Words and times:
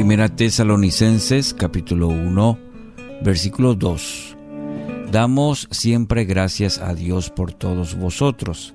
Primera 0.00 0.34
Tesalonicenses 0.34 1.52
capítulo 1.52 2.08
1 2.08 2.58
versículo 3.22 3.74
2. 3.74 4.34
Damos 5.12 5.68
siempre 5.70 6.24
gracias 6.24 6.78
a 6.78 6.94
Dios 6.94 7.28
por 7.28 7.52
todos 7.52 7.96
vosotros, 7.96 8.72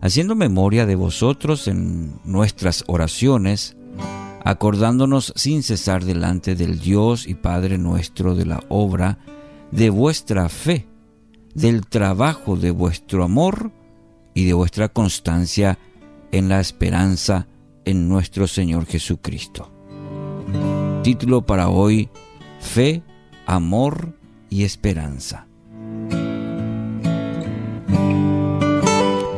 haciendo 0.00 0.36
memoria 0.36 0.86
de 0.86 0.94
vosotros 0.94 1.66
en 1.66 2.20
nuestras 2.24 2.84
oraciones, 2.86 3.76
acordándonos 4.44 5.32
sin 5.34 5.64
cesar 5.64 6.04
delante 6.04 6.54
del 6.54 6.78
Dios 6.78 7.26
y 7.26 7.34
Padre 7.34 7.76
nuestro 7.76 8.36
de 8.36 8.46
la 8.46 8.62
obra 8.68 9.18
de 9.72 9.90
vuestra 9.90 10.48
fe, 10.48 10.86
del 11.56 11.88
trabajo 11.88 12.54
de 12.54 12.70
vuestro 12.70 13.24
amor 13.24 13.72
y 14.32 14.44
de 14.44 14.52
vuestra 14.52 14.88
constancia 14.88 15.76
en 16.30 16.48
la 16.48 16.60
esperanza 16.60 17.48
en 17.84 18.08
nuestro 18.08 18.46
Señor 18.46 18.86
Jesucristo. 18.86 19.72
Título 21.08 21.40
para 21.40 21.70
hoy, 21.70 22.10
Fe, 22.60 23.02
Amor 23.46 24.14
y 24.50 24.64
Esperanza. 24.64 25.46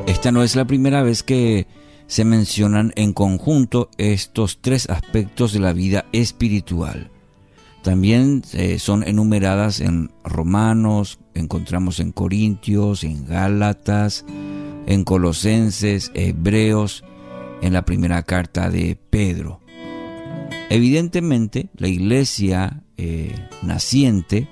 Esta 0.09 0.33
no 0.33 0.43
es 0.43 0.57
la 0.57 0.65
primera 0.65 1.05
vez 1.05 1.23
que 1.23 1.69
se 2.09 2.25
mencionan 2.25 2.93
en 2.97 3.13
conjunto 3.13 3.89
estos 3.99 4.59
tres 4.61 4.91
aspectos 4.91 5.53
de 5.53 5.61
la 5.61 5.73
vida 5.73 6.07
espiritual. 6.11 7.13
También 7.85 8.43
eh, 8.53 8.81
son 8.81 9.07
enumeradas 9.07 9.79
en 9.79 10.11
Romanos, 10.25 11.21
encontramos 11.35 12.01
en 12.01 12.11
Corintios, 12.11 13.05
en 13.05 13.27
Gálatas, 13.27 14.25
en 14.87 15.05
Colosenses, 15.05 16.11
Hebreos, 16.15 17.05
en 17.63 17.75
la 17.75 17.85
primera 17.85 18.25
carta 18.25 18.71
de 18.71 18.99
Pedro. 19.09 19.61
Evidentemente, 20.71 21.69
la 21.77 21.89
iglesia 21.89 22.85
eh, 22.97 23.35
naciente 23.63 24.49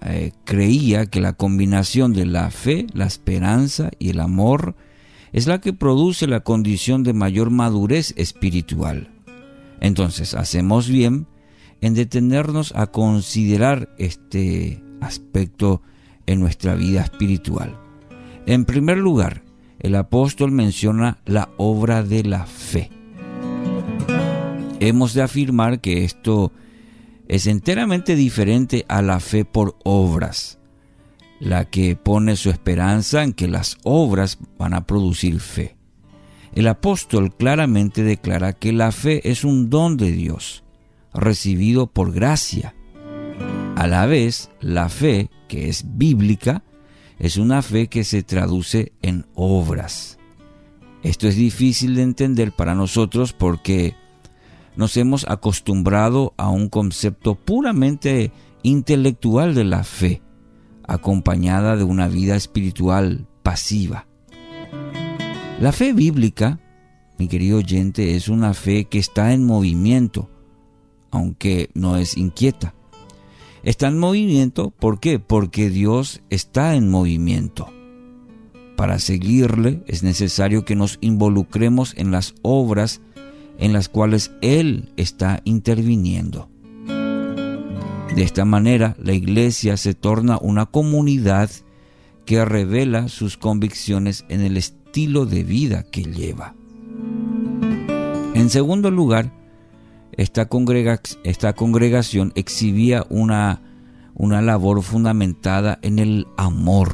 eh, 0.00 0.32
creía 0.44 1.04
que 1.04 1.20
la 1.20 1.34
combinación 1.34 2.14
de 2.14 2.24
la 2.24 2.50
fe, 2.50 2.86
la 2.94 3.04
esperanza 3.04 3.90
y 3.98 4.08
el 4.08 4.20
amor 4.20 4.74
es 5.34 5.46
la 5.46 5.60
que 5.60 5.74
produce 5.74 6.26
la 6.26 6.40
condición 6.40 7.02
de 7.02 7.12
mayor 7.12 7.50
madurez 7.50 8.14
espiritual. 8.16 9.10
Entonces, 9.80 10.32
hacemos 10.32 10.88
bien 10.88 11.26
en 11.82 11.92
detenernos 11.92 12.72
a 12.74 12.86
considerar 12.86 13.94
este 13.98 14.82
aspecto 15.02 15.82
en 16.24 16.40
nuestra 16.40 16.74
vida 16.74 17.02
espiritual. 17.02 17.78
En 18.46 18.64
primer 18.64 18.96
lugar, 18.96 19.42
el 19.78 19.94
apóstol 19.96 20.52
menciona 20.52 21.18
la 21.26 21.50
obra 21.58 22.02
de 22.02 22.24
la 22.24 22.46
fe. 22.46 22.93
Hemos 24.80 25.14
de 25.14 25.22
afirmar 25.22 25.80
que 25.80 26.04
esto 26.04 26.52
es 27.28 27.46
enteramente 27.46 28.16
diferente 28.16 28.84
a 28.88 29.02
la 29.02 29.20
fe 29.20 29.44
por 29.44 29.76
obras, 29.84 30.58
la 31.40 31.64
que 31.64 31.96
pone 31.96 32.36
su 32.36 32.50
esperanza 32.50 33.22
en 33.22 33.32
que 33.32 33.48
las 33.48 33.78
obras 33.82 34.38
van 34.58 34.74
a 34.74 34.86
producir 34.86 35.40
fe. 35.40 35.76
El 36.54 36.68
apóstol 36.68 37.34
claramente 37.34 38.02
declara 38.02 38.52
que 38.52 38.72
la 38.72 38.92
fe 38.92 39.28
es 39.30 39.44
un 39.44 39.70
don 39.70 39.96
de 39.96 40.12
Dios 40.12 40.64
recibido 41.12 41.86
por 41.86 42.12
gracia. 42.12 42.74
A 43.76 43.86
la 43.86 44.06
vez, 44.06 44.50
la 44.60 44.88
fe, 44.88 45.30
que 45.48 45.68
es 45.68 45.84
bíblica, 45.96 46.62
es 47.18 47.36
una 47.36 47.62
fe 47.62 47.88
que 47.88 48.04
se 48.04 48.22
traduce 48.22 48.92
en 49.02 49.26
obras. 49.34 50.18
Esto 51.02 51.28
es 51.28 51.36
difícil 51.36 51.94
de 51.96 52.02
entender 52.02 52.52
para 52.52 52.74
nosotros 52.74 53.32
porque 53.32 53.94
nos 54.76 54.96
hemos 54.96 55.26
acostumbrado 55.28 56.34
a 56.36 56.48
un 56.48 56.68
concepto 56.68 57.34
puramente 57.34 58.32
intelectual 58.62 59.54
de 59.54 59.64
la 59.64 59.84
fe, 59.84 60.22
acompañada 60.86 61.76
de 61.76 61.84
una 61.84 62.08
vida 62.08 62.36
espiritual 62.36 63.26
pasiva. 63.42 64.06
La 65.60 65.72
fe 65.72 65.92
bíblica, 65.92 66.58
mi 67.18 67.28
querido 67.28 67.58
oyente, 67.58 68.16
es 68.16 68.28
una 68.28 68.54
fe 68.54 68.86
que 68.86 68.98
está 68.98 69.32
en 69.32 69.44
movimiento, 69.44 70.28
aunque 71.10 71.70
no 71.74 71.96
es 71.96 72.16
inquieta. 72.16 72.74
Está 73.62 73.88
en 73.88 73.98
movimiento, 73.98 74.70
¿por 74.70 75.00
qué? 75.00 75.18
Porque 75.18 75.70
Dios 75.70 76.22
está 76.28 76.74
en 76.74 76.90
movimiento. 76.90 77.72
Para 78.76 78.98
seguirle 78.98 79.82
es 79.86 80.02
necesario 80.02 80.64
que 80.64 80.74
nos 80.74 80.98
involucremos 81.00 81.94
en 81.96 82.10
las 82.10 82.34
obras 82.42 83.00
en 83.58 83.72
las 83.72 83.88
cuales 83.88 84.32
Él 84.40 84.92
está 84.96 85.40
interviniendo. 85.44 86.48
De 88.14 88.22
esta 88.22 88.44
manera, 88.44 88.94
la 89.02 89.12
iglesia 89.12 89.76
se 89.76 89.94
torna 89.94 90.38
una 90.38 90.66
comunidad 90.66 91.50
que 92.24 92.44
revela 92.44 93.08
sus 93.08 93.36
convicciones 93.36 94.24
en 94.28 94.40
el 94.40 94.56
estilo 94.56 95.26
de 95.26 95.42
vida 95.42 95.82
que 95.82 96.04
lleva. 96.04 96.54
En 98.34 98.50
segundo 98.50 98.90
lugar, 98.90 99.32
esta, 100.12 100.46
congregación 100.46 102.32
exhibía 102.36 103.04
una, 103.08 103.62
una 104.14 104.42
labor 104.42 104.82
fundamentada 104.82 105.78
en 105.82 105.98
el 105.98 106.26
amor. 106.36 106.92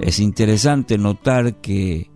Es 0.00 0.18
interesante 0.18 0.96
notar 0.96 1.56
que 1.56 2.10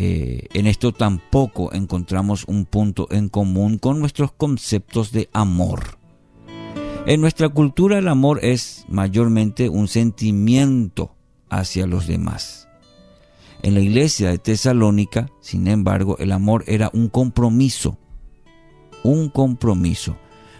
eh, 0.00 0.46
en 0.52 0.68
esto 0.68 0.92
tampoco 0.92 1.72
encontramos 1.72 2.44
un 2.46 2.66
punto 2.66 3.08
en 3.10 3.28
común 3.28 3.78
con 3.78 3.98
nuestros 3.98 4.30
conceptos 4.30 5.10
de 5.10 5.28
amor. 5.32 5.98
En 7.06 7.20
nuestra 7.20 7.48
cultura 7.48 7.98
el 7.98 8.06
amor 8.06 8.38
es 8.44 8.84
mayormente 8.88 9.68
un 9.68 9.88
sentimiento 9.88 11.16
hacia 11.48 11.86
los 11.86 12.06
demás. 12.06 12.68
En 13.62 13.74
la 13.74 13.80
iglesia 13.80 14.30
de 14.30 14.38
Tesalónica, 14.38 15.30
sin 15.40 15.66
embargo, 15.66 16.16
el 16.18 16.30
amor 16.30 16.62
era 16.68 16.90
un 16.92 17.08
compromiso 17.08 17.98
un 19.02 19.28
compromiso. 19.28 20.16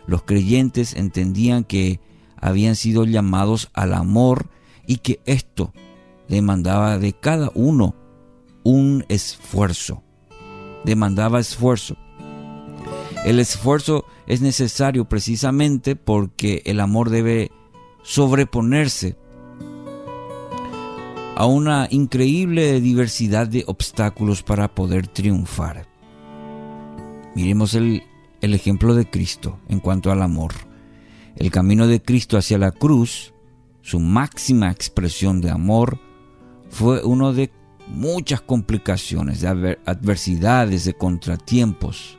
Los 0.06 0.22
creyentes 0.22 0.94
entendían 0.94 1.65
que 1.65 2.00
habían 2.37 2.76
sido 2.76 3.05
llamados 3.05 3.70
al 3.75 3.94
amor 3.94 4.49
y 4.87 4.99
que 4.99 5.20
esto 5.26 5.72
demandaba 6.28 6.99
de 6.99 7.12
cada 7.12 7.50
uno 7.55 7.94
un 8.68 9.04
esfuerzo. 9.08 10.02
Demandaba 10.84 11.40
esfuerzo. 11.40 11.96
El 13.24 13.40
esfuerzo 13.40 14.04
es 14.26 14.40
necesario 14.40 15.08
precisamente 15.08 15.96
porque 15.96 16.62
el 16.66 16.80
amor 16.80 17.10
debe 17.10 17.50
sobreponerse 18.02 19.16
a 21.36 21.46
una 21.46 21.88
increíble 21.90 22.80
diversidad 22.80 23.46
de 23.46 23.64
obstáculos 23.66 24.42
para 24.42 24.74
poder 24.74 25.06
triunfar. 25.06 25.86
Miremos 27.34 27.74
el 27.74 28.02
el 28.40 28.54
ejemplo 28.54 28.94
de 28.94 29.08
Cristo 29.08 29.58
en 29.68 29.80
cuanto 29.80 30.10
al 30.10 30.22
amor. 30.22 30.52
El 31.36 31.50
camino 31.50 31.86
de 31.86 32.02
Cristo 32.02 32.36
hacia 32.36 32.58
la 32.58 32.72
cruz, 32.72 33.32
su 33.82 34.00
máxima 34.00 34.70
expresión 34.70 35.40
de 35.40 35.50
amor, 35.50 35.98
fue 36.68 37.02
uno 37.04 37.32
de 37.32 37.50
muchas 37.91 38.41
complicaciones, 38.41 39.41
de 39.41 39.78
adversidades, 39.84 40.84
de 40.84 40.94
contratiempos. 40.94 42.19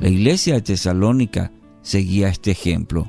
La 0.00 0.08
iglesia 0.08 0.54
de 0.54 0.62
Tesalónica 0.62 1.52
seguía 1.82 2.28
este 2.28 2.50
ejemplo, 2.50 3.08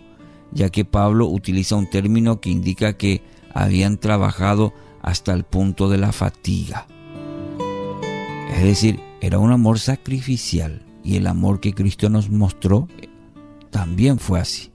ya 0.52 0.70
que 0.70 0.86
Pablo 0.86 1.28
utiliza 1.28 1.75
un 1.75 1.90
término 1.90 2.40
que 2.42 2.50
indica 2.50 2.94
que 2.94 3.22
habían 3.53 3.97
trabajado 3.97 4.74
hasta 5.02 5.34
el 5.34 5.44
punto 5.44 5.90
de 5.90 5.97
la 5.97 6.12
fatiga. 6.12 6.88
Es 8.56 8.64
decir, 8.64 9.00
era 9.22 9.40
un 9.40 9.52
amor 9.52 9.80
sacrificial 9.80 10.86
y 11.03 11.16
el 11.16 11.28
amor 11.28 11.59
que 11.59 11.73
Cristo 11.73 12.09
nos 12.09 12.29
mostró 12.29 12.88
también 13.70 14.20
fue 14.20 14.40
así. 14.40 14.72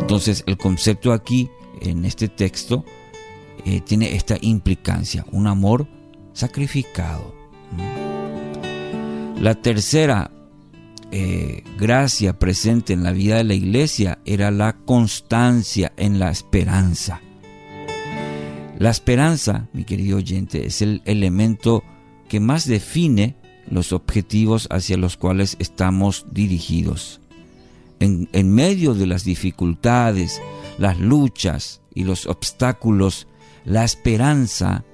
Entonces 0.00 0.42
el 0.46 0.56
concepto 0.56 1.12
aquí, 1.12 1.50
en 1.80 2.04
este 2.04 2.28
texto, 2.28 2.84
eh, 3.64 3.80
tiene 3.80 4.14
esta 4.14 4.36
implicancia, 4.40 5.24
un 5.32 5.46
amor 5.46 5.86
sacrificado. 6.32 7.34
La 9.40 9.54
tercera 9.54 10.30
eh, 11.10 11.62
gracia 11.78 12.38
presente 12.38 12.92
en 12.92 13.02
la 13.02 13.12
vida 13.12 13.36
de 13.36 13.44
la 13.44 13.54
iglesia 13.54 14.18
era 14.24 14.50
la 14.50 14.74
constancia 14.74 15.92
en 15.96 16.18
la 16.18 16.30
esperanza. 16.30 17.20
La 18.78 18.90
esperanza, 18.90 19.68
mi 19.72 19.84
querido 19.84 20.18
oyente, 20.18 20.66
es 20.66 20.82
el 20.82 21.02
elemento 21.04 21.82
que 22.28 22.40
más 22.40 22.66
define 22.66 23.36
los 23.70 23.92
objetivos 23.92 24.68
hacia 24.70 24.96
los 24.96 25.16
cuales 25.16 25.56
estamos 25.58 26.26
dirigidos. 26.30 27.20
En, 28.00 28.54
medio 28.54 28.94
de 28.94 29.06
las 29.06 29.24
dificultades, 29.24 30.40
las 30.78 31.00
luchas 31.00 31.80
y 31.92 32.04
los 32.04 32.26
obstáculos, 32.26 33.26
la 33.64 33.84
esperanza 33.84 34.84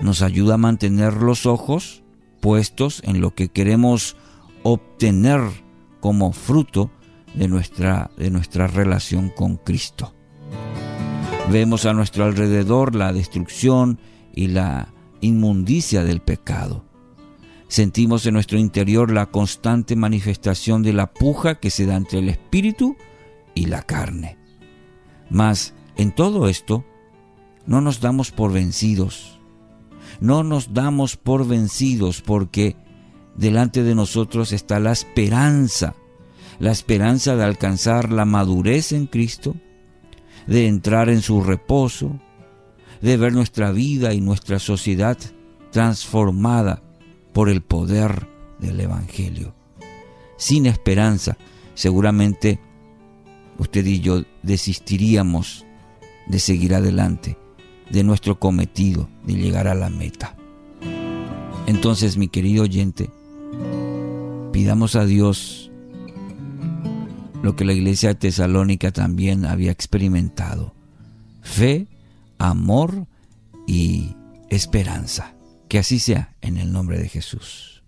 nos 0.00 0.22
ayuda 0.22 0.54
a 0.54 0.58
mantener 0.58 1.14
los 1.14 1.46
ojos 1.46 2.02
puestos 2.40 3.02
en 3.04 3.20
lo 3.20 3.34
que 3.34 3.48
queremos 3.48 4.16
obtener 4.62 5.40
como 6.00 6.32
fruto 6.32 6.90
de 7.34 7.48
nuestra, 7.48 8.10
de 8.16 8.30
nuestra 8.30 8.66
relación 8.66 9.30
con 9.30 9.56
Cristo. 9.56 10.14
Vemos 11.50 11.86
a 11.86 11.92
nuestro 11.92 12.24
alrededor 12.24 12.94
la 12.94 13.12
destrucción 13.12 13.98
y 14.34 14.48
la 14.48 14.92
inmundicia 15.20 16.04
del 16.04 16.20
pecado. 16.20 16.84
Sentimos 17.68 18.26
en 18.26 18.34
nuestro 18.34 18.58
interior 18.58 19.10
la 19.10 19.26
constante 19.26 19.96
manifestación 19.96 20.82
de 20.82 20.92
la 20.92 21.12
puja 21.12 21.54
que 21.58 21.70
se 21.70 21.86
da 21.86 21.96
entre 21.96 22.18
el 22.18 22.28
espíritu 22.28 22.96
y 23.54 23.66
la 23.66 23.82
carne. 23.82 24.36
Mas 25.30 25.74
en 25.96 26.12
todo 26.12 26.48
esto 26.48 26.84
no 27.66 27.80
nos 27.80 28.00
damos 28.00 28.30
por 28.30 28.52
vencidos. 28.52 29.38
No 30.20 30.42
nos 30.44 30.72
damos 30.72 31.16
por 31.16 31.46
vencidos 31.46 32.20
porque 32.20 32.76
delante 33.36 33.82
de 33.82 33.94
nosotros 33.94 34.52
está 34.52 34.78
la 34.78 34.92
esperanza, 34.92 35.94
la 36.58 36.70
esperanza 36.70 37.36
de 37.36 37.44
alcanzar 37.44 38.12
la 38.12 38.24
madurez 38.24 38.92
en 38.92 39.06
Cristo, 39.06 39.56
de 40.46 40.66
entrar 40.66 41.08
en 41.08 41.22
su 41.22 41.42
reposo, 41.42 42.20
de 43.00 43.16
ver 43.16 43.32
nuestra 43.32 43.72
vida 43.72 44.14
y 44.14 44.20
nuestra 44.20 44.58
sociedad 44.58 45.18
transformada 45.70 46.82
por 47.32 47.48
el 47.48 47.62
poder 47.62 48.28
del 48.58 48.80
Evangelio. 48.80 49.54
Sin 50.36 50.66
esperanza, 50.66 51.36
seguramente 51.74 52.60
usted 53.58 53.84
y 53.86 54.00
yo 54.00 54.22
desistiríamos 54.42 55.64
de 56.26 56.38
seguir 56.38 56.74
adelante, 56.74 57.38
de 57.92 58.02
nuestro 58.02 58.38
cometido, 58.38 59.08
de 59.24 59.34
llegar 59.34 59.68
a 59.68 59.74
la 59.74 59.90
meta. 59.90 60.34
Entonces, 61.66 62.16
mi 62.16 62.28
querido 62.28 62.64
oyente, 62.64 63.10
pidamos 64.52 64.96
a 64.96 65.04
Dios 65.04 65.70
lo 67.42 67.54
que 67.54 67.64
la 67.64 67.72
iglesia 67.72 68.10
de 68.10 68.14
Tesalónica 68.14 68.92
también 68.92 69.44
había 69.44 69.70
experimentado. 69.72 70.74
Fe, 71.42 71.88
amor 72.38 73.06
y 73.66 74.16
esperanza. 74.48 75.34
Que 75.68 75.78
así 75.78 75.98
sea 75.98 76.34
en 76.40 76.56
el 76.56 76.72
nombre 76.72 76.98
de 76.98 77.08
Jesús. 77.08 77.81